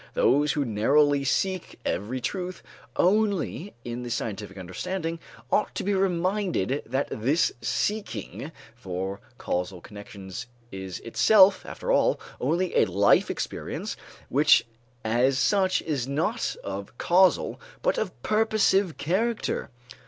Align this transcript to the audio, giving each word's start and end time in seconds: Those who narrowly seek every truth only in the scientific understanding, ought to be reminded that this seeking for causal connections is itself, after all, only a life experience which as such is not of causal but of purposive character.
Those 0.15 0.53
who 0.53 0.65
narrowly 0.65 1.23
seek 1.23 1.79
every 1.85 2.19
truth 2.19 2.63
only 2.95 3.75
in 3.85 4.01
the 4.01 4.09
scientific 4.09 4.57
understanding, 4.57 5.19
ought 5.51 5.75
to 5.75 5.83
be 5.83 5.93
reminded 5.93 6.81
that 6.87 7.07
this 7.11 7.51
seeking 7.61 8.51
for 8.73 9.19
causal 9.37 9.79
connections 9.79 10.47
is 10.71 11.01
itself, 11.01 11.63
after 11.67 11.91
all, 11.91 12.19
only 12.39 12.75
a 12.77 12.85
life 12.85 13.29
experience 13.29 13.95
which 14.27 14.65
as 15.05 15.37
such 15.37 15.83
is 15.83 16.07
not 16.07 16.55
of 16.63 16.97
causal 16.97 17.61
but 17.83 17.99
of 17.99 18.23
purposive 18.23 18.97
character. 18.97 19.69